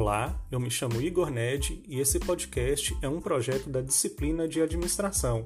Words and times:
Olá, 0.00 0.40
eu 0.48 0.60
me 0.60 0.70
chamo 0.70 1.02
Igor 1.02 1.28
Ned 1.28 1.82
e 1.88 1.98
esse 1.98 2.20
podcast 2.20 2.96
é 3.02 3.08
um 3.08 3.20
projeto 3.20 3.68
da 3.68 3.80
disciplina 3.80 4.46
de 4.46 4.62
Administração, 4.62 5.44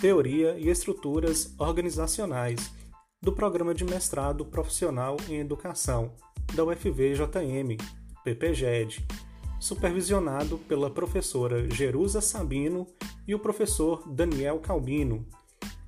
Teoria 0.00 0.56
e 0.56 0.68
Estruturas 0.68 1.52
Organizacionais 1.58 2.72
do 3.20 3.32
Programa 3.32 3.74
de 3.74 3.84
Mestrado 3.84 4.44
Profissional 4.44 5.16
em 5.28 5.40
Educação 5.40 6.12
da 6.54 6.64
UFVJM, 6.64 7.76
PPGED, 8.22 9.04
supervisionado 9.58 10.58
pela 10.58 10.88
professora 10.88 11.68
Jerusa 11.68 12.20
Sabino 12.20 12.86
e 13.26 13.34
o 13.34 13.40
professor 13.40 14.08
Daniel 14.08 14.60
Calbino. 14.60 15.26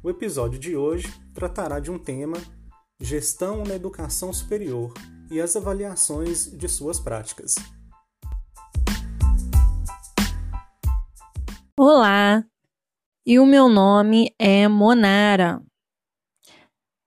O 0.02 0.10
episódio 0.10 0.58
de 0.58 0.76
hoje 0.76 1.14
tratará 1.32 1.78
de 1.78 1.92
um 1.92 1.98
tema 2.00 2.38
Gestão 3.00 3.62
na 3.62 3.76
Educação 3.76 4.32
Superior 4.32 4.92
e 5.30 5.40
as 5.40 5.54
avaliações 5.54 6.50
de 6.50 6.68
suas 6.68 6.98
práticas. 6.98 7.54
Olá, 11.86 12.42
e 13.26 13.38
o 13.38 13.44
meu 13.44 13.68
nome 13.68 14.34
é 14.38 14.66
Monara. 14.66 15.60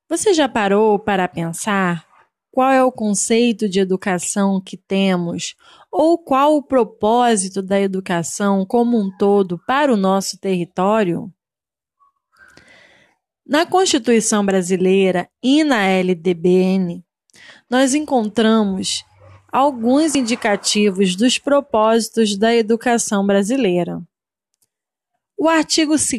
Você 0.07 0.35
já 0.35 0.47
parou 0.47 0.99
para 0.99 1.27
pensar 1.27 2.05
qual 2.51 2.69
é 2.69 2.83
o 2.83 2.91
conceito 2.91 3.67
de 3.67 3.79
educação 3.79 4.61
que 4.61 4.77
temos 4.77 5.55
ou 5.91 6.15
qual 6.19 6.55
o 6.55 6.61
propósito 6.61 7.63
da 7.63 7.81
educação 7.81 8.63
como 8.67 8.99
um 8.99 9.09
todo 9.17 9.59
para 9.65 9.91
o 9.91 9.97
nosso 9.97 10.39
território? 10.39 11.33
Na 13.43 13.65
Constituição 13.65 14.45
Brasileira 14.45 15.27
e 15.41 15.63
na 15.63 15.87
LDBN, 15.87 17.03
nós 17.67 17.95
encontramos 17.95 19.03
alguns 19.51 20.13
indicativos 20.13 21.15
dos 21.15 21.39
propósitos 21.39 22.37
da 22.37 22.53
educação 22.55 23.25
brasileira. 23.25 24.05
O 25.39 25.47
artigo 25.47 25.93
2 25.95 26.11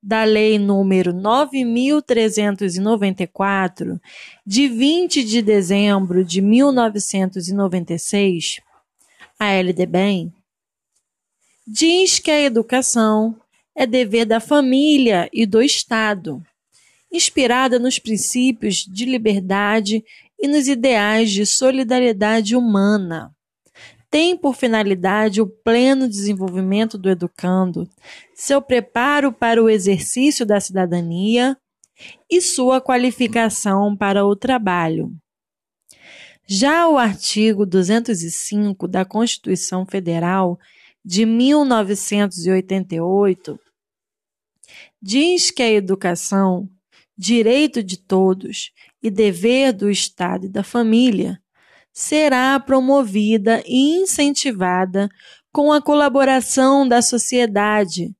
da 0.00 0.22
Lei 0.22 0.56
número 0.56 1.12
9394, 1.12 4.00
de 4.46 4.68
20 4.68 5.24
de 5.24 5.42
dezembro 5.42 6.24
de 6.24 6.40
1996, 6.40 8.60
a 9.36 9.60
LDBEM, 9.60 10.32
diz 11.66 12.20
que 12.20 12.30
a 12.30 12.40
educação 12.40 13.34
é 13.74 13.84
dever 13.84 14.26
da 14.26 14.38
família 14.38 15.28
e 15.32 15.44
do 15.44 15.60
Estado, 15.60 16.40
inspirada 17.10 17.80
nos 17.80 17.98
princípios 17.98 18.84
de 18.84 19.06
liberdade 19.06 20.04
e 20.38 20.46
nos 20.46 20.68
ideais 20.68 21.32
de 21.32 21.44
solidariedade 21.44 22.54
humana 22.54 23.34
tem 24.14 24.36
por 24.36 24.54
finalidade 24.54 25.42
o 25.42 25.46
pleno 25.48 26.08
desenvolvimento 26.08 26.96
do 26.96 27.10
educando, 27.10 27.90
seu 28.32 28.62
preparo 28.62 29.32
para 29.32 29.60
o 29.60 29.68
exercício 29.68 30.46
da 30.46 30.60
cidadania 30.60 31.56
e 32.30 32.40
sua 32.40 32.80
qualificação 32.80 33.96
para 33.96 34.24
o 34.24 34.36
trabalho. 34.36 35.10
Já 36.46 36.86
o 36.86 36.96
artigo 36.96 37.66
205 37.66 38.86
da 38.86 39.04
Constituição 39.04 39.84
Federal 39.84 40.60
de 41.04 41.26
1988 41.26 43.58
diz 45.02 45.50
que 45.50 45.64
a 45.64 45.72
educação, 45.72 46.68
direito 47.18 47.82
de 47.82 47.98
todos 47.98 48.70
e 49.02 49.10
dever 49.10 49.72
do 49.72 49.90
Estado 49.90 50.46
e 50.46 50.48
da 50.48 50.62
família, 50.62 51.42
será 51.94 52.58
promovida 52.58 53.62
e 53.64 54.02
incentivada 54.02 55.08
com 55.52 55.72
a 55.72 55.80
colaboração 55.80 56.86
da 56.86 57.00
sociedade, 57.00 58.12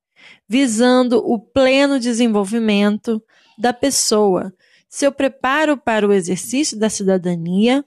visando 0.49 1.19
o 1.19 1.41
pleno 1.41 1.99
desenvolvimento 1.99 3.21
da 3.59 3.73
pessoa, 3.73 4.55
seu 4.89 5.11
preparo 5.11 5.77
para 5.77 6.07
o 6.07 6.13
exercício 6.13 6.79
da 6.79 6.89
cidadania 6.89 7.85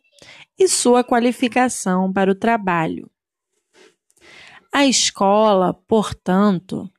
e 0.59 0.67
sua 0.67 1.05
qualificação 1.05 2.11
para 2.11 2.29
o 2.29 2.35
trabalho. 2.35 3.09
A 4.73 4.85
escola, 4.85 5.73
portanto, 5.73 6.89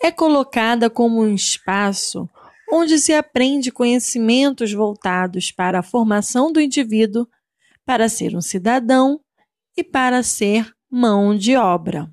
é 0.00 0.12
colocada 0.12 0.88
como 0.88 1.20
um 1.22 1.34
espaço 1.34 2.28
onde 2.70 2.98
se 2.98 3.12
aprende 3.12 3.72
conhecimentos 3.72 4.72
voltados 4.72 5.50
para 5.50 5.80
a 5.80 5.82
formação 5.82 6.52
do 6.52 6.60
indivíduo 6.60 7.26
para 7.88 8.06
ser 8.10 8.36
um 8.36 8.42
cidadão 8.42 9.18
e 9.74 9.82
para 9.82 10.22
ser 10.22 10.70
mão 10.90 11.34
de 11.34 11.56
obra. 11.56 12.06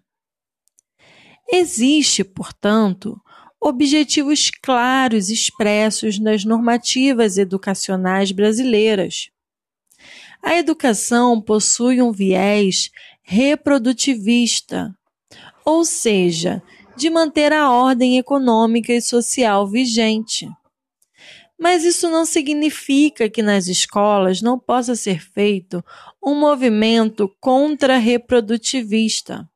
Existe, 1.52 2.24
portanto, 2.24 3.20
objetivos 3.60 4.50
claros 4.50 5.30
expressos 5.30 6.18
nas 6.18 6.46
normativas 6.46 7.38
educacionais 7.38 8.32
brasileiras. 8.32 9.30
A 10.42 10.56
educação 10.56 11.42
possui 11.42 12.02
um 12.02 12.14
viés 12.14 12.90
reprodutivista, 13.22 14.98
ou 15.66 15.84
seja, 15.84 16.64
de 16.96 17.10
manter 17.10 17.52
a 17.52 17.70
ordem 17.70 18.18
econômica 18.18 18.94
e 18.94 19.02
social 19.02 19.68
vigente. 19.68 20.48
Mas 21.58 21.86
isso 21.86 22.10
não 22.10 22.26
significa 22.26 23.30
que 23.30 23.42
nas 23.42 23.68
escolas 23.68 24.42
não 24.42 24.60
possa 24.60 24.94
ser 24.96 25.22
feito 25.22 25.82
um 26.22 26.36
movimento 26.36 27.34
contra-reprodutivista. 27.40 29.50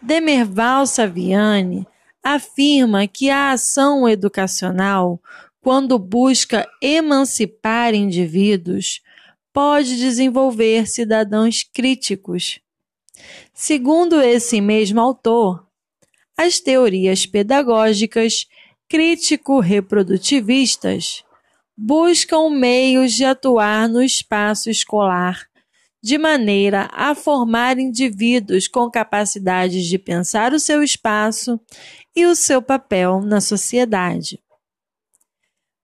Demerval 0.00 0.86
Saviani 0.86 1.86
afirma 2.22 3.06
que 3.06 3.30
a 3.30 3.52
ação 3.52 4.08
educacional, 4.08 5.20
quando 5.60 5.98
busca 5.98 6.66
emancipar 6.80 7.94
indivíduos, 7.94 9.02
pode 9.52 9.96
desenvolver 9.96 10.86
cidadãos 10.86 11.62
críticos. 11.62 12.60
Segundo 13.52 14.20
esse 14.20 14.60
mesmo 14.60 15.00
autor, 15.00 15.66
as 16.36 16.60
teorias 16.60 17.26
pedagógicas 17.26 18.46
crítico-reprodutivistas 18.88 21.22
buscam 21.76 22.48
meios 22.48 23.12
de 23.12 23.24
atuar 23.24 23.88
no 23.88 24.02
espaço 24.02 24.70
escolar 24.70 25.46
de 26.02 26.16
maneira 26.16 26.88
a 26.92 27.14
formar 27.14 27.78
indivíduos 27.78 28.66
com 28.66 28.90
capacidades 28.90 29.84
de 29.84 29.98
pensar 29.98 30.54
o 30.54 30.60
seu 30.60 30.82
espaço 30.82 31.60
e 32.16 32.24
o 32.24 32.34
seu 32.34 32.62
papel 32.62 33.20
na 33.20 33.40
sociedade. 33.40 34.40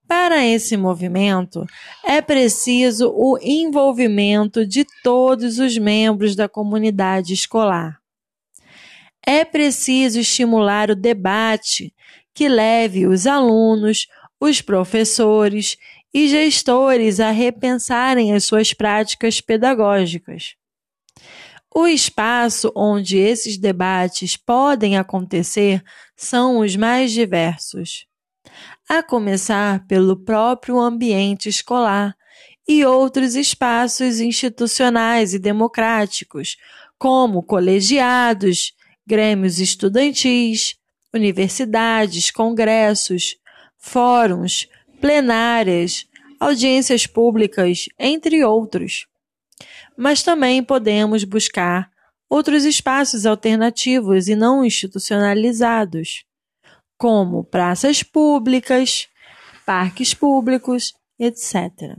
Para 0.07 0.45
esse 0.45 0.77
movimento, 0.77 1.67
é 2.05 2.21
preciso 2.23 3.13
o 3.15 3.39
envolvimento 3.41 4.67
de 4.67 4.87
todos 5.03 5.59
os 5.59 5.77
membros 5.77 6.37
da 6.37 6.49
comunidade 6.49 7.35
escolar. 7.35 7.99
É 9.27 9.45
preciso 9.45 10.21
estimular 10.21 10.91
o 10.91 10.97
debate 10.97 11.95
que 12.35 12.49
leve 12.49 13.07
os 13.07 13.27
alunos, 13.27 14.09
os 14.41 14.61
professores 14.61 15.79
e 16.13 16.29
gestores 16.29 17.21
a 17.21 17.31
repensarem 17.31 18.35
as 18.35 18.45
suas 18.45 18.75
práticas 18.75 19.41
pedagógicas. 19.41 20.55
O 21.75 21.87
espaço 21.87 22.71
onde 22.77 23.19
esses 23.19 23.59
debates 23.59 24.37
podem 24.37 24.97
acontecer 24.97 25.83
são 26.17 26.59
os 26.59 26.77
mais 26.77 27.11
diversos, 27.11 28.07
a 28.89 29.03
começar 29.03 29.85
pelo 29.87 30.17
próprio 30.17 30.79
ambiente 30.79 31.49
escolar 31.49 32.15
e 32.67 32.85
outros 32.85 33.35
espaços 33.35 34.21
institucionais 34.21 35.35
e 35.35 35.39
democráticos, 35.39 36.57
como 36.97 37.43
colegiados, 37.43 38.73
grêmios 39.05 39.59
estudantis, 39.59 40.77
universidades, 41.15 42.31
congressos, 42.31 43.37
fóruns, 43.79 44.69
plenárias, 45.01 46.07
audiências 46.41 47.07
públicas, 47.07 47.89
entre 47.99 48.45
outros. 48.45 49.07
Mas 49.97 50.23
também 50.23 50.63
podemos 50.63 51.23
buscar 51.23 51.91
outros 52.29 52.65
espaços 52.65 53.25
alternativos 53.25 54.29
e 54.29 54.35
não 54.35 54.65
institucionalizados, 54.65 56.25
como 56.99 57.45
praças 57.45 58.03
públicas, 58.03 59.09
parques 59.65 60.13
públicos, 60.13 60.95
etc. 61.19 61.97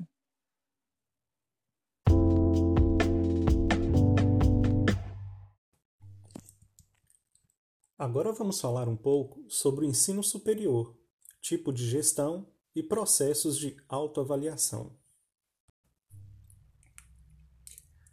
Agora 7.97 8.33
vamos 8.33 8.59
falar 8.59 8.89
um 8.89 8.95
pouco 8.97 9.45
sobre 9.49 9.85
o 9.85 9.87
ensino 9.87 10.21
superior, 10.21 10.97
tipo 11.41 11.71
de 11.71 11.87
gestão 11.87 12.45
e 12.75 12.83
processos 12.83 13.57
de 13.57 13.77
autoavaliação. 13.87 14.97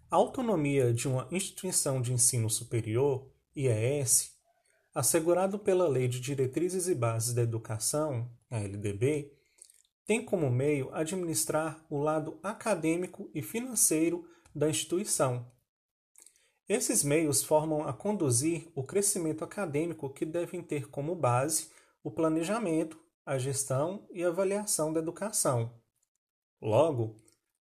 A 0.08 0.14
autonomia 0.14 0.94
de 0.94 1.08
uma 1.08 1.26
instituição 1.32 2.00
de 2.00 2.12
ensino 2.12 2.48
superior, 2.48 3.28
IES, 3.56 4.32
assegurado 4.94 5.58
pela 5.58 5.88
Lei 5.88 6.06
de 6.06 6.20
Diretrizes 6.20 6.86
e 6.86 6.94
Bases 6.94 7.34
da 7.34 7.42
Educação, 7.42 8.30
a 8.48 8.60
LDB, 8.60 9.36
tem 10.06 10.24
como 10.24 10.48
meio 10.48 10.94
administrar 10.94 11.84
o 11.90 11.98
lado 11.98 12.38
acadêmico 12.40 13.28
e 13.34 13.42
financeiro 13.42 14.28
da 14.54 14.70
instituição. 14.70 15.50
Esses 16.72 17.04
meios 17.04 17.44
formam 17.44 17.86
a 17.86 17.92
conduzir 17.92 18.66
o 18.74 18.82
crescimento 18.82 19.44
acadêmico 19.44 20.08
que 20.08 20.24
devem 20.24 20.62
ter 20.62 20.88
como 20.88 21.14
base 21.14 21.68
o 22.02 22.10
planejamento, 22.10 22.98
a 23.26 23.36
gestão 23.36 24.08
e 24.10 24.24
a 24.24 24.28
avaliação 24.28 24.90
da 24.90 24.98
educação. 24.98 25.70
Logo, 26.62 27.14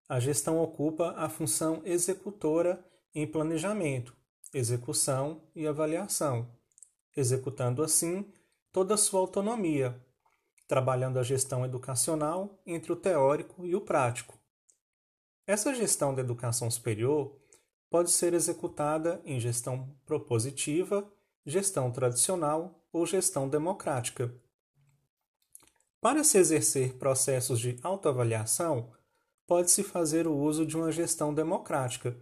a 0.08 0.18
gestão 0.18 0.64
ocupa 0.64 1.14
a 1.18 1.28
função 1.28 1.82
executora 1.84 2.82
em 3.14 3.28
planejamento, 3.28 4.16
execução 4.54 5.42
e 5.54 5.68
avaliação, 5.68 6.50
executando 7.14 7.84
assim 7.84 8.32
toda 8.72 8.94
a 8.94 8.98
sua 8.98 9.20
autonomia, 9.20 9.94
trabalhando 10.70 11.20
a 11.20 11.24
gestão 11.24 11.66
educacional 11.66 12.62
entre 12.66 12.94
o 12.94 12.96
teórico 12.96 13.66
e 13.66 13.76
o 13.76 13.82
prático. 13.82 14.40
Essa 15.46 15.76
gestão 15.76 16.16
da 16.16 16.22
educação 16.22 16.72
superior 16.72 17.41
pode 17.92 18.10
ser 18.10 18.34
executada 18.34 19.22
em 19.26 19.38
gestão 19.38 19.94
propositiva, 20.06 21.06
gestão 21.46 21.92
tradicional 21.92 22.82
ou 22.90 23.06
gestão 23.06 23.50
democrática. 23.50 24.34
Para 26.00 26.24
se 26.24 26.38
exercer 26.38 26.94
processos 26.94 27.60
de 27.60 27.78
autoavaliação, 27.84 28.92
pode-se 29.46 29.84
fazer 29.84 30.26
o 30.26 30.34
uso 30.34 30.66
de 30.66 30.78
uma 30.78 30.90
gestão 30.90 31.34
democrática, 31.34 32.16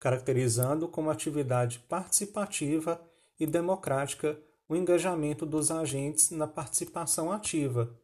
caracterizando 0.00 0.88
como 0.88 1.08
atividade 1.08 1.78
participativa 1.88 3.00
e 3.38 3.46
democrática 3.46 4.36
o 4.68 4.74
engajamento 4.74 5.46
dos 5.46 5.70
agentes 5.70 6.32
na 6.32 6.48
participação 6.48 7.30
ativa, 7.30 7.96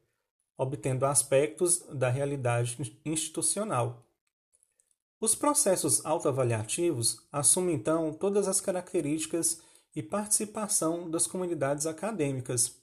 obtendo 0.56 1.04
aspectos 1.04 1.80
da 1.92 2.08
realidade 2.08 2.96
institucional. 3.04 4.07
Os 5.20 5.34
processos 5.34 6.04
autoavaliativos 6.06 7.26
assumem 7.32 7.74
então 7.74 8.12
todas 8.12 8.46
as 8.46 8.60
características 8.60 9.60
e 9.94 10.00
participação 10.00 11.10
das 11.10 11.26
comunidades 11.26 11.86
acadêmicas. 11.86 12.76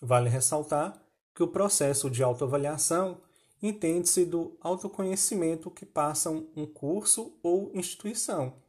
Vale 0.00 0.28
ressaltar 0.28 1.02
que 1.34 1.42
o 1.42 1.48
processo 1.48 2.08
de 2.08 2.22
autoavaliação 2.22 3.20
entende-se 3.60 4.24
do 4.24 4.56
autoconhecimento 4.60 5.72
que 5.72 5.84
passam 5.84 6.46
um 6.54 6.66
curso 6.66 7.36
ou 7.42 7.72
instituição, 7.74 8.62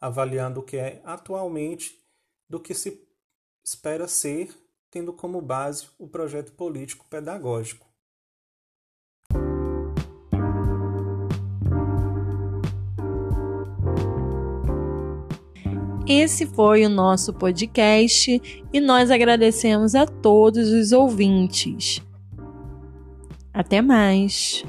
avaliando 0.00 0.60
o 0.60 0.62
que 0.62 0.78
é 0.78 1.02
atualmente 1.04 2.02
do 2.48 2.58
que 2.58 2.72
se 2.72 3.06
espera 3.62 4.08
ser, 4.08 4.56
tendo 4.90 5.12
como 5.12 5.42
base 5.42 5.88
o 5.98 6.08
projeto 6.08 6.52
político 6.52 7.04
pedagógico. 7.10 7.89
Esse 16.12 16.44
foi 16.44 16.84
o 16.84 16.88
nosso 16.88 17.32
podcast 17.32 18.42
e 18.72 18.80
nós 18.80 19.12
agradecemos 19.12 19.94
a 19.94 20.04
todos 20.04 20.68
os 20.68 20.90
ouvintes. 20.90 22.02
Até 23.54 23.80
mais! 23.80 24.64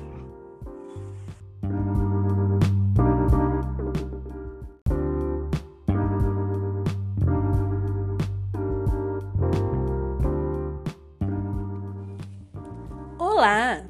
Olá! 13.17 13.83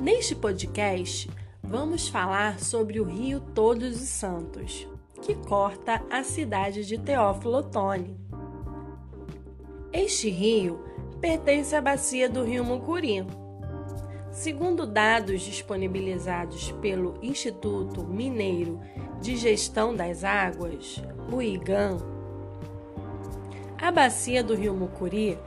Neste 0.00 0.34
podcast, 0.34 1.30
vamos 1.62 2.08
falar 2.08 2.58
sobre 2.58 2.98
o 2.98 3.04
Rio 3.04 3.38
Todos 3.54 4.02
os 4.02 4.08
Santos, 4.08 4.89
que 5.22 5.34
corta 5.34 6.02
a 6.10 6.22
cidade 6.22 6.84
de 6.84 6.98
Teófilo 6.98 7.58
Otoni. 7.58 8.16
Este 9.92 10.30
rio 10.30 10.80
pertence 11.20 11.74
à 11.74 11.80
bacia 11.80 12.28
do 12.28 12.44
Rio 12.44 12.64
Mucuri. 12.64 13.26
Segundo 14.30 14.86
dados 14.86 15.42
disponibilizados 15.42 16.70
pelo 16.80 17.14
Instituto 17.20 18.04
Mineiro 18.04 18.80
de 19.20 19.36
Gestão 19.36 19.94
das 19.94 20.24
Águas, 20.24 21.02
o 21.30 21.42
a 23.80 23.90
bacia 23.90 24.44
do 24.44 24.54
Rio 24.54 24.74
Mucuri 24.74 25.38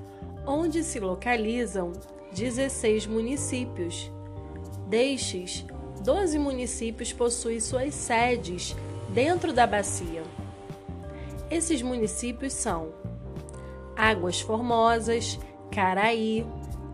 onde 0.46 0.84
se 0.84 1.00
localizam 1.00 1.92
16 2.34 3.08
municípios. 3.08 4.12
Destes, 4.88 5.66
12 6.04 6.40
municípios 6.40 7.14
possuem 7.14 7.60
suas 7.60 7.94
sedes 7.94 8.76
dentro 9.10 9.54
da 9.54 9.68
bacia. 9.68 10.24
Esses 11.50 11.82
municípios 11.82 12.54
são 12.54 12.94
Águas 13.96 14.42
Formosas, 14.42 15.40
Caraí, 15.72 16.46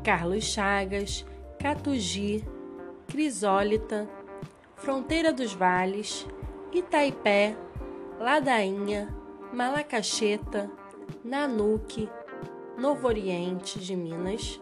Carlos 0.03 0.45
Chagas, 0.45 1.25
Catugi, 1.59 2.43
Crisólita, 3.07 4.09
Fronteira 4.75 5.31
dos 5.31 5.53
Vales, 5.53 6.27
Itaipé, 6.73 7.55
Ladainha, 8.19 9.15
Malacacheta, 9.53 10.69
Nanuque, 11.23 12.09
Novo 12.77 13.07
Oriente 13.07 13.79
de 13.79 13.95
Minas, 13.95 14.61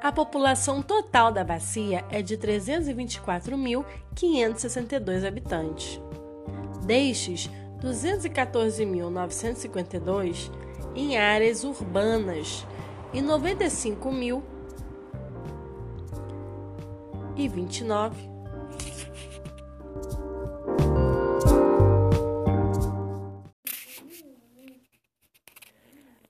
A 0.03 0.11
população 0.11 0.81
total 0.81 1.31
da 1.31 1.45
bacia 1.45 2.03
é 2.11 2.23
de 2.23 2.39
324.562 2.39 5.29
habitantes. 5.29 6.01
Destes, 6.87 7.51
214.952 7.83 10.51
em 10.95 11.19
áreas 11.19 11.65
urbanas 11.65 12.67
e 13.13 13.21
95.000 13.21 14.43
e 17.41 17.49
29. 17.49 18.29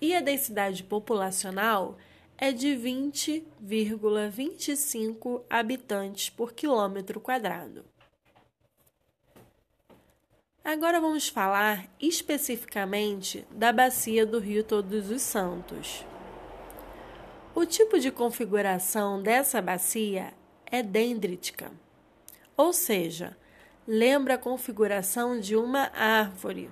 e 0.01 0.15
a 0.15 0.21
densidade 0.21 0.81
populacional 0.83 1.97
é 2.37 2.53
de 2.53 2.69
20,25 2.69 5.43
habitantes 5.49 6.29
por 6.29 6.53
quilômetro 6.53 7.19
quadrado. 7.19 7.83
Agora 10.63 11.01
vamos 11.01 11.27
falar 11.27 11.89
especificamente 11.99 13.45
da 13.51 13.73
bacia 13.73 14.25
do 14.25 14.39
Rio 14.39 14.63
Todos 14.63 15.11
os 15.11 15.21
Santos. 15.21 16.05
O 17.53 17.65
tipo 17.65 17.99
de 17.99 18.09
configuração 18.09 19.21
dessa 19.21 19.61
bacia 19.61 20.33
é 20.65 20.81
dendrítica, 20.81 21.73
ou 22.55 22.71
seja, 22.71 23.35
lembra 23.87 24.35
a 24.35 24.37
configuração 24.37 25.39
de 25.39 25.55
uma 25.55 25.91
árvore. 25.93 26.69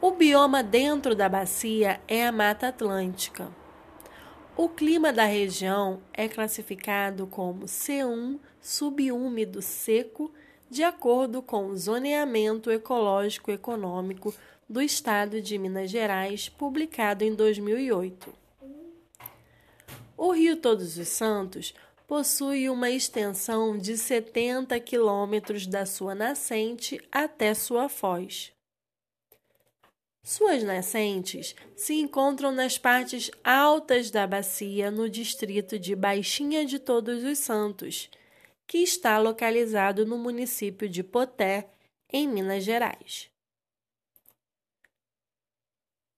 O 0.00 0.10
bioma 0.10 0.62
dentro 0.62 1.14
da 1.14 1.28
bacia 1.28 2.00
é 2.08 2.26
a 2.26 2.32
Mata 2.32 2.68
Atlântica. 2.68 3.50
O 4.56 4.68
clima 4.68 5.12
da 5.12 5.24
região 5.24 6.02
é 6.12 6.28
classificado 6.28 7.26
como 7.26 7.66
C1 7.66 8.38
subúmido 8.60 9.62
seco 9.62 10.32
de 10.68 10.82
acordo 10.82 11.40
com 11.40 11.66
o 11.66 11.76
Zoneamento 11.76 12.70
Ecológico 12.70 13.50
Econômico 13.50 14.34
do 14.68 14.80
Estado 14.80 15.40
de 15.40 15.58
Minas 15.58 15.90
Gerais, 15.90 16.48
publicado 16.48 17.24
em 17.24 17.34
2008. 17.34 18.32
O 20.16 20.32
Rio 20.32 20.56
Todos 20.56 20.96
os 20.96 21.08
Santos 21.08 21.74
possui 22.12 22.68
uma 22.68 22.90
extensão 22.90 23.78
de 23.78 23.96
70 23.96 24.78
quilômetros 24.80 25.66
da 25.66 25.86
sua 25.86 26.14
nascente 26.14 27.00
até 27.10 27.54
sua 27.54 27.88
foz. 27.88 28.52
Suas 30.22 30.62
nascentes 30.62 31.56
se 31.74 31.94
encontram 31.94 32.52
nas 32.52 32.76
partes 32.76 33.30
altas 33.42 34.10
da 34.10 34.26
bacia 34.26 34.90
no 34.90 35.08
distrito 35.08 35.78
de 35.78 35.96
Baixinha 35.96 36.66
de 36.66 36.78
Todos 36.78 37.24
os 37.24 37.38
Santos 37.38 38.10
que 38.66 38.76
está 38.76 39.18
localizado 39.18 40.04
no 40.04 40.18
município 40.18 40.90
de 40.90 41.02
Poté, 41.02 41.70
em 42.12 42.28
Minas 42.28 42.62
Gerais. 42.62 43.31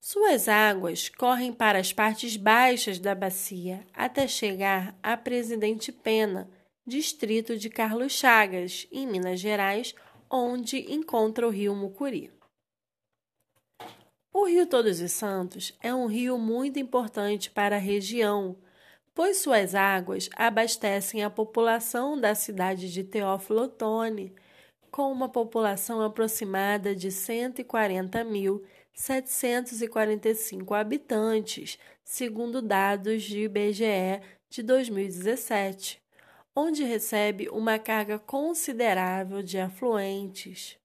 Suas 0.06 0.48
águas 0.48 1.08
correm 1.08 1.50
para 1.50 1.78
as 1.78 1.90
partes 1.90 2.36
baixas 2.36 2.98
da 2.98 3.14
bacia 3.14 3.86
até 3.94 4.28
chegar 4.28 4.94
a 5.02 5.16
Presidente 5.16 5.90
Pena, 5.90 6.46
distrito 6.86 7.56
de 7.56 7.70
Carlos 7.70 8.12
Chagas, 8.12 8.86
em 8.92 9.06
Minas 9.06 9.40
Gerais, 9.40 9.94
onde 10.30 10.92
encontra 10.92 11.46
o 11.46 11.50
rio 11.50 11.74
Mucuri. 11.74 12.30
O 14.30 14.44
Rio 14.44 14.66
Todos 14.66 15.00
os 15.00 15.10
Santos 15.10 15.74
é 15.82 15.94
um 15.94 16.04
rio 16.04 16.36
muito 16.36 16.78
importante 16.78 17.50
para 17.50 17.76
a 17.76 17.80
região, 17.80 18.58
pois 19.14 19.38
suas 19.38 19.74
águas 19.74 20.28
abastecem 20.36 21.24
a 21.24 21.30
população 21.30 22.20
da 22.20 22.34
cidade 22.34 22.92
de 22.92 23.04
Teófilo 23.04 23.62
Otoni, 23.62 24.34
com 24.90 25.10
uma 25.10 25.30
população 25.30 26.02
aproximada 26.02 26.94
de 26.94 27.10
140.745 28.96 30.78
habitantes, 30.78 31.78
segundo 32.04 32.62
dados 32.62 33.22
de 33.22 33.40
IBGE 33.44 34.20
de 34.48 34.62
2017, 34.62 36.00
onde 36.54 36.84
recebe 36.84 37.48
uma 37.48 37.78
carga 37.78 38.18
considerável 38.18 39.42
de 39.42 39.58
afluentes. 39.58 40.78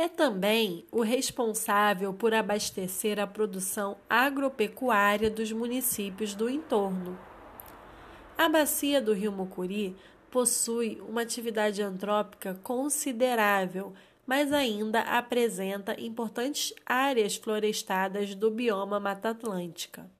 é 0.00 0.08
também 0.08 0.86
o 0.90 1.02
responsável 1.02 2.14
por 2.14 2.32
abastecer 2.32 3.20
a 3.20 3.26
produção 3.26 3.98
agropecuária 4.08 5.28
dos 5.28 5.52
municípios 5.52 6.34
do 6.34 6.48
entorno. 6.48 7.29
A 8.40 8.48
bacia 8.48 9.02
do 9.02 9.12
Rio 9.12 9.30
Mucuri 9.30 9.94
possui 10.30 10.98
uma 11.02 11.20
atividade 11.20 11.82
antrópica 11.82 12.54
considerável, 12.62 13.92
mas 14.26 14.50
ainda 14.50 15.02
apresenta 15.02 16.00
importantes 16.00 16.72
áreas 16.86 17.36
florestadas 17.36 18.34
do 18.34 18.50
bioma 18.50 18.98
Mata 18.98 19.28
Atlântica. 19.28 20.10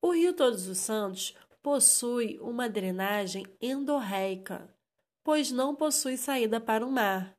O 0.00 0.12
Rio 0.12 0.32
Todos 0.32 0.66
os 0.68 0.78
Santos 0.78 1.36
possui 1.62 2.38
uma 2.40 2.66
drenagem 2.66 3.44
endorreica, 3.60 4.74
pois 5.22 5.52
não 5.52 5.74
possui 5.74 6.16
saída 6.16 6.58
para 6.58 6.86
o 6.86 6.90
mar. 6.90 7.36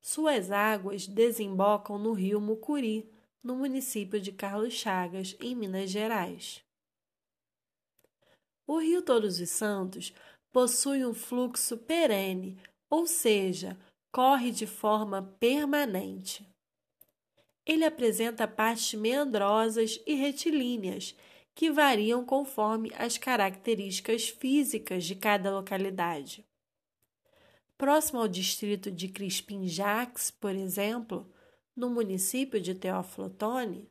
Suas 0.00 0.50
águas 0.50 1.06
desembocam 1.06 1.98
no 1.98 2.14
rio 2.14 2.40
Mucuri, 2.40 3.12
no 3.42 3.54
município 3.54 4.18
de 4.18 4.32
Carlos 4.32 4.72
Chagas, 4.72 5.36
em 5.38 5.54
Minas 5.54 5.90
Gerais. 5.90 6.63
O 8.66 8.78
Rio 8.78 9.02
Todos 9.02 9.40
os 9.40 9.50
Santos 9.50 10.12
possui 10.52 11.04
um 11.04 11.12
fluxo 11.12 11.76
perene, 11.76 12.58
ou 12.88 13.06
seja, 13.06 13.78
corre 14.10 14.50
de 14.50 14.66
forma 14.66 15.22
permanente. 15.38 16.48
Ele 17.66 17.84
apresenta 17.84 18.46
partes 18.46 18.94
meandrosas 18.94 20.00
e 20.06 20.14
retilíneas, 20.14 21.14
que 21.54 21.70
variam 21.70 22.24
conforme 22.24 22.90
as 22.96 23.16
características 23.16 24.28
físicas 24.28 25.04
de 25.04 25.14
cada 25.14 25.50
localidade. 25.50 26.44
Próximo 27.76 28.20
ao 28.20 28.28
distrito 28.28 28.90
de 28.90 29.08
Crispim-Jax, 29.08 30.30
por 30.30 30.54
exemplo, 30.54 31.30
no 31.76 31.90
município 31.90 32.60
de 32.60 32.74
Teófilo 32.74 33.26
Otoni, 33.26 33.88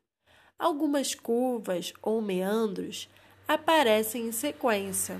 algumas 0.57 1.13
curvas 1.13 1.93
ou 2.01 2.21
meandros 2.21 3.09
aparecem 3.47 4.27
em 4.27 4.31
sequência. 4.31 5.19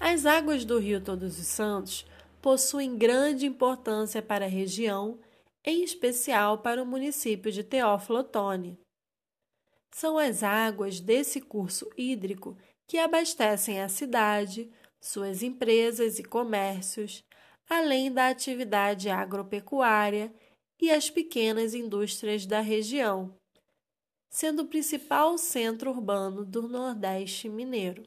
As 0.00 0.26
águas 0.26 0.64
do 0.64 0.78
Rio 0.78 1.00
Todos 1.00 1.38
os 1.38 1.46
Santos 1.46 2.06
possuem 2.40 2.96
grande 2.96 3.46
importância 3.46 4.22
para 4.22 4.44
a 4.44 4.48
região, 4.48 5.18
em 5.64 5.82
especial 5.82 6.58
para 6.58 6.82
o 6.82 6.86
município 6.86 7.50
de 7.50 7.64
Teófilo 7.64 8.20
Otoni. 8.20 8.78
São 9.90 10.18
as 10.18 10.42
águas 10.42 11.00
desse 11.00 11.40
curso 11.40 11.90
hídrico 11.96 12.56
que 12.86 12.98
abastecem 12.98 13.80
a 13.82 13.88
cidade, 13.88 14.70
suas 15.00 15.42
empresas 15.42 16.18
e 16.18 16.22
comércios, 16.22 17.24
além 17.68 18.12
da 18.12 18.28
atividade 18.28 19.10
agropecuária 19.10 20.32
e 20.80 20.90
as 20.90 21.10
pequenas 21.10 21.74
indústrias 21.74 22.46
da 22.46 22.60
região, 22.60 23.34
sendo 24.28 24.62
o 24.62 24.66
principal 24.66 25.36
centro 25.38 25.90
urbano 25.90 26.44
do 26.44 26.68
Nordeste 26.68 27.48
mineiro. 27.48 28.06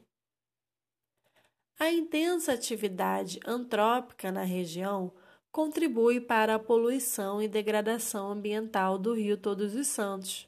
A 1.80 1.92
intensa 1.92 2.54
atividade 2.54 3.40
antrópica 3.46 4.32
na 4.32 4.44
região 4.44 5.12
contribui 5.52 6.22
para 6.22 6.56
a 6.56 6.60
poluição 6.60 7.42
e 7.42 7.48
degradação 7.48 8.32
ambiental 8.32 8.98
do 8.98 9.14
Rio 9.14 9.38
Todos 9.38 9.76
os 9.76 9.88
Santos. 9.88 10.48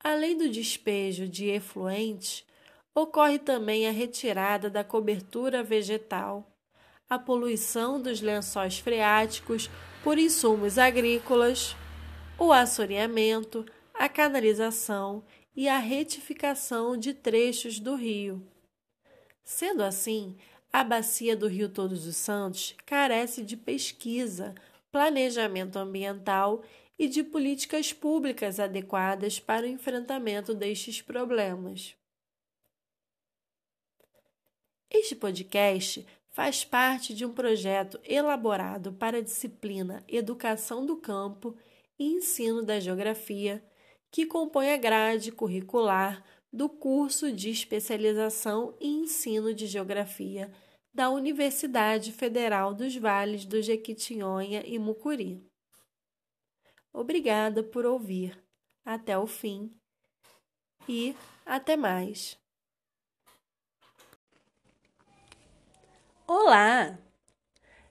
Além 0.00 0.36
do 0.36 0.48
despejo 0.48 1.28
de 1.28 1.46
efluentes, 1.46 2.44
Ocorre 2.96 3.38
também 3.38 3.86
a 3.86 3.90
retirada 3.90 4.70
da 4.70 4.82
cobertura 4.82 5.62
vegetal, 5.62 6.50
a 7.10 7.18
poluição 7.18 8.00
dos 8.00 8.22
lençóis 8.22 8.78
freáticos 8.78 9.68
por 10.02 10.16
insumos 10.16 10.78
agrícolas, 10.78 11.76
o 12.38 12.50
assoreamento, 12.50 13.66
a 13.98 14.08
canalização 14.08 15.24
e 15.54 15.68
a 15.68 15.78
retificação 15.78 16.96
de 16.96 17.14
trechos 17.14 17.80
do 17.80 17.94
rio. 17.94 18.46
Sendo 19.42 19.82
assim, 19.82 20.36
a 20.72 20.84
bacia 20.84 21.36
do 21.36 21.46
Rio 21.46 21.68
Todos 21.68 22.06
os 22.06 22.16
Santos 22.16 22.74
carece 22.84 23.42
de 23.42 23.56
pesquisa, 23.56 24.54
planejamento 24.92 25.78
ambiental 25.78 26.62
e 26.98 27.08
de 27.08 27.22
políticas 27.22 27.92
públicas 27.92 28.58
adequadas 28.60 29.38
para 29.38 29.64
o 29.64 29.68
enfrentamento 29.68 30.54
destes 30.54 31.00
problemas. 31.00 31.94
Este 34.90 35.14
podcast 35.14 36.06
faz 36.30 36.64
parte 36.64 37.14
de 37.14 37.24
um 37.24 37.32
projeto 37.32 37.98
elaborado 38.04 38.92
para 38.92 39.18
a 39.18 39.22
disciplina 39.22 40.04
Educação 40.06 40.84
do 40.84 40.96
Campo 40.96 41.56
e 41.98 42.12
Ensino 42.12 42.62
da 42.62 42.78
Geografia, 42.78 43.64
que 44.16 44.24
compõe 44.24 44.72
a 44.72 44.78
grade 44.78 45.30
curricular 45.30 46.24
do 46.50 46.70
curso 46.70 47.30
de 47.30 47.50
especialização 47.50 48.74
e 48.80 48.88
ensino 48.88 49.52
de 49.52 49.66
Geografia 49.66 50.50
da 50.90 51.10
Universidade 51.10 52.12
Federal 52.12 52.72
dos 52.72 52.96
Vales 52.96 53.44
do 53.44 53.60
Jequitinhonha 53.60 54.62
e 54.64 54.78
Mucuri. 54.78 55.46
Obrigada 56.94 57.62
por 57.62 57.84
ouvir 57.84 58.42
até 58.86 59.18
o 59.18 59.26
fim 59.26 59.70
e 60.88 61.14
até 61.44 61.76
mais. 61.76 62.38
Olá! 66.26 66.98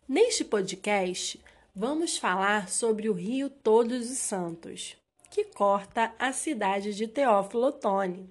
Neste 0.09 0.43
podcast, 0.43 1.39
vamos 1.75 2.17
falar 2.17 2.67
sobre 2.67 3.09
o 3.09 3.13
Rio 3.13 3.47
Todos 3.47 4.09
os 4.09 4.17
Santos, 4.17 4.97
que 5.35 5.43
corta 5.43 6.15
a 6.17 6.31
cidade 6.31 6.93
de 6.93 7.09
Teófilo 7.09 7.65
Otoni. 7.65 8.29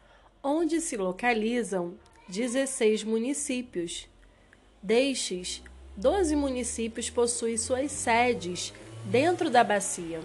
onde 0.44 0.78
se 0.78 0.94
localizam 0.98 1.98
16 2.28 3.02
municípios. 3.02 4.06
Destes, 4.82 5.62
12 5.96 6.36
municípios 6.36 7.08
possuem 7.08 7.56
suas 7.56 7.90
sedes 7.90 8.74
dentro 9.06 9.48
da 9.48 9.64
bacia. 9.64 10.20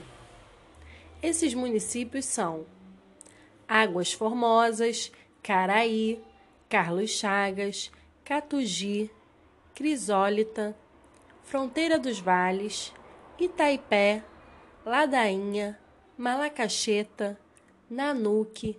Esses 1.23 1.53
municípios 1.53 2.25
são 2.25 2.65
Águas 3.65 4.11
Formosas, 4.11 5.09
Caraí, 5.41 6.21
Carlos 6.67 7.11
Chagas, 7.11 7.89
Catugi, 8.25 9.09
Crisólita, 9.73 10.75
Fronteira 11.43 11.97
dos 11.97 12.19
Vales, 12.19 12.93
Itaipé, 13.39 14.21
Ladainha, 14.85 15.79
Malacacheta, 16.17 17.39
Nanuque, 17.89 18.77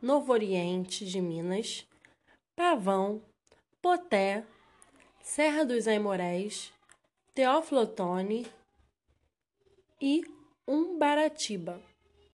Novo 0.00 0.32
Oriente 0.32 1.04
de 1.04 1.20
Minas, 1.20 1.84
Pavão, 2.54 3.20
Poté, 3.82 4.44
Serra 5.20 5.64
dos 5.64 5.88
Aimorés, 5.88 6.72
Teófilo 7.34 7.80
Otoni 7.80 8.46
e 10.00 10.22
Umbaratiba. 10.66 11.87